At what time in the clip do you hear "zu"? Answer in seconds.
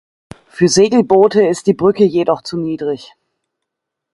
2.41-2.57